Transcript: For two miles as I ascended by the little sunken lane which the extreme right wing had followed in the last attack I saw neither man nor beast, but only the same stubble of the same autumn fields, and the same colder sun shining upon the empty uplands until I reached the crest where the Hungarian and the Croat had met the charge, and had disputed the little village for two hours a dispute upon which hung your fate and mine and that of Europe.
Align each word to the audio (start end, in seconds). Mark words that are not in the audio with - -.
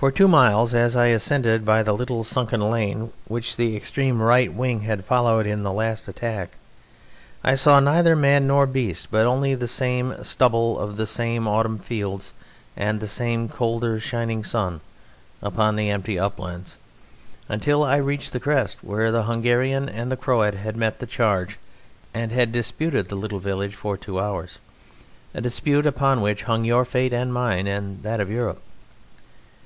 For 0.00 0.10
two 0.10 0.28
miles 0.28 0.72
as 0.74 0.96
I 0.96 1.08
ascended 1.08 1.62
by 1.62 1.82
the 1.82 1.92
little 1.92 2.24
sunken 2.24 2.70
lane 2.70 3.12
which 3.28 3.56
the 3.56 3.76
extreme 3.76 4.22
right 4.22 4.50
wing 4.50 4.80
had 4.80 5.04
followed 5.04 5.46
in 5.46 5.62
the 5.62 5.70
last 5.70 6.08
attack 6.08 6.56
I 7.44 7.54
saw 7.54 7.80
neither 7.80 8.16
man 8.16 8.46
nor 8.46 8.64
beast, 8.66 9.08
but 9.10 9.26
only 9.26 9.54
the 9.54 9.68
same 9.68 10.14
stubble 10.24 10.78
of 10.78 10.96
the 10.96 11.06
same 11.06 11.46
autumn 11.46 11.78
fields, 11.78 12.32
and 12.78 12.98
the 12.98 13.06
same 13.06 13.50
colder 13.50 14.00
sun 14.00 14.40
shining 14.42 14.80
upon 15.42 15.76
the 15.76 15.90
empty 15.90 16.18
uplands 16.18 16.78
until 17.46 17.84
I 17.84 17.96
reached 17.98 18.32
the 18.32 18.40
crest 18.40 18.82
where 18.82 19.12
the 19.12 19.24
Hungarian 19.24 19.86
and 19.90 20.10
the 20.10 20.16
Croat 20.16 20.54
had 20.54 20.78
met 20.78 21.00
the 21.00 21.06
charge, 21.06 21.58
and 22.14 22.32
had 22.32 22.52
disputed 22.52 23.10
the 23.10 23.16
little 23.16 23.38
village 23.38 23.74
for 23.74 23.98
two 23.98 24.18
hours 24.18 24.60
a 25.34 25.42
dispute 25.42 25.84
upon 25.84 26.22
which 26.22 26.44
hung 26.44 26.64
your 26.64 26.86
fate 26.86 27.12
and 27.12 27.34
mine 27.34 27.66
and 27.66 28.02
that 28.02 28.18
of 28.20 28.30
Europe. 28.30 28.62